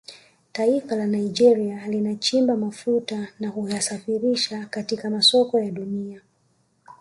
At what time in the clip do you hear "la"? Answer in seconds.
0.95-1.05